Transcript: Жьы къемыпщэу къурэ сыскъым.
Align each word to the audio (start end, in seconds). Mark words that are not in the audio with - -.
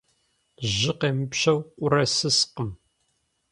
Жьы 0.73 0.91
къемыпщэу 0.99 1.59
къурэ 1.79 2.03
сыскъым. 2.15 2.69